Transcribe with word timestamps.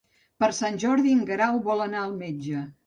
Per 0.43 0.47
Sant 0.59 0.79
Jordi 0.85 1.13
en 1.19 1.21
Guerau 1.31 1.63
vol 1.71 1.87
anar 1.89 2.05
al 2.09 2.21
metge. 2.27 2.69